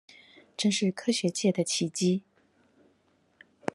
[0.57, 2.23] 真是科學界的奇蹟